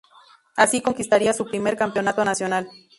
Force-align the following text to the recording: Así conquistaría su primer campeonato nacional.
Así 0.55 0.81
conquistaría 0.81 1.31
su 1.31 1.45
primer 1.45 1.77
campeonato 1.77 2.25
nacional. 2.25 2.67